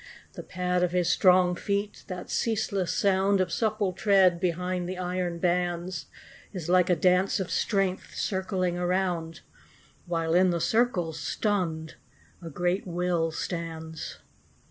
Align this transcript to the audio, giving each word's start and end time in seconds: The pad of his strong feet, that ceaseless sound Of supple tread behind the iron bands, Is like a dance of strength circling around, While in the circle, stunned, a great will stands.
The 0.33 0.41
pad 0.41 0.81
of 0.81 0.93
his 0.93 1.09
strong 1.09 1.53
feet, 1.53 2.05
that 2.07 2.31
ceaseless 2.31 2.91
sound 2.91 3.39
Of 3.39 3.51
supple 3.51 3.93
tread 3.93 4.39
behind 4.39 4.89
the 4.89 4.97
iron 4.97 5.37
bands, 5.37 6.07
Is 6.53 6.67
like 6.67 6.89
a 6.89 6.95
dance 6.95 7.39
of 7.39 7.51
strength 7.51 8.15
circling 8.15 8.79
around, 8.79 9.41
While 10.07 10.33
in 10.33 10.49
the 10.49 10.59
circle, 10.59 11.13
stunned, 11.13 11.97
a 12.41 12.49
great 12.49 12.87
will 12.87 13.29
stands. 13.29 14.17